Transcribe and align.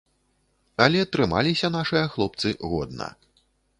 Але 0.85 1.03
трымаліся 1.15 1.67
нашыя 1.77 2.05
хлопцы 2.15 2.47
годна. 2.73 3.07